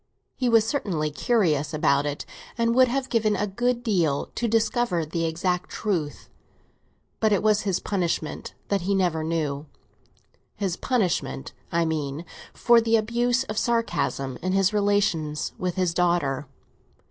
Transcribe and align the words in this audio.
He 0.35 0.49
was 0.49 0.65
certainly 0.65 1.11
curious 1.11 1.75
about 1.75 2.07
it, 2.07 2.25
and 2.57 2.73
would 2.73 2.87
have 2.87 3.07
given 3.07 3.35
a 3.35 3.45
good 3.45 3.83
deal 3.83 4.31
to 4.33 4.47
discover 4.47 5.05
the 5.05 5.25
exact 5.25 5.69
truth; 5.69 6.27
but 7.19 7.31
it 7.31 7.43
was 7.43 7.61
his 7.61 7.79
punishment 7.79 8.55
that 8.69 8.81
he 8.81 8.95
never 8.95 9.23
knew—his 9.23 10.75
punishment, 10.77 11.53
I 11.71 11.85
mean, 11.85 12.25
for 12.51 12.81
the 12.81 12.95
abuse 12.95 13.43
of 13.43 13.59
sarcasm 13.59 14.39
in 14.41 14.53
his 14.53 14.73
relations 14.73 15.51
with 15.59 15.75
his 15.75 15.93
daughter. 15.93 16.47